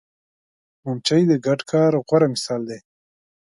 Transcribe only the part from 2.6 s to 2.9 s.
ده